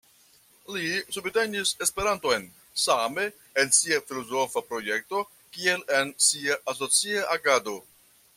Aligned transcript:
Li 0.75 0.85
subtenis 1.17 1.73
Esperanton 1.85 2.47
same 2.85 3.27
en 3.65 3.71
sia 3.81 4.01
filozofa 4.07 4.65
projekto 4.71 5.23
kiel 5.59 5.87
en 6.01 6.13
sia 6.31 6.59
asocia 6.75 7.29
agado. 7.39 7.79